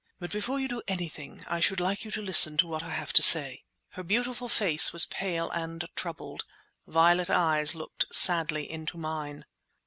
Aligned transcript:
But 0.19 0.31
before 0.31 0.59
you 0.59 0.67
do 0.67 0.81
anything 0.87 1.43
I 1.47 1.59
should 1.59 1.79
like 1.79 2.03
you 2.03 2.09
to 2.09 2.23
listen 2.23 2.57
to 2.57 2.65
what 2.67 2.81
I 2.81 2.89
have 2.89 3.13
to 3.13 3.21
say." 3.21 3.65
Her 3.89 4.01
beautiful 4.01 4.49
face 4.49 4.91
was 4.91 5.05
pale 5.05 5.51
and 5.51 5.87
troubled. 5.95 6.43
Violet 6.87 7.29
eyes 7.29 7.75
looked 7.75 8.05
sadly 8.11 8.67
into 8.67 8.97
mine. 8.97 9.45